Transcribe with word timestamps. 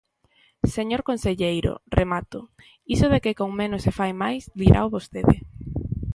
Señor 0.75 1.01
conselleiro 1.09 1.73
–remato–, 1.79 2.49
iso 2.93 3.07
de 3.13 3.19
que 3.23 3.37
con 3.39 3.49
menos 3.59 3.81
se 3.85 3.91
fai 3.97 4.11
máis, 4.23 4.41
dirao 4.59 4.93
vostede. 4.95 5.35